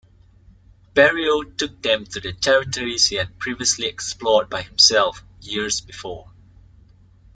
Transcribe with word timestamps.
Berrio 0.95 1.43
took 1.43 1.79
them 1.83 2.05
to 2.07 2.19
the 2.19 2.33
territories 2.33 3.05
he 3.05 3.17
had 3.17 3.37
previously 3.37 3.85
explored 3.85 4.49
by 4.49 4.63
himself 4.63 5.23
years 5.41 5.79
before. 5.79 6.31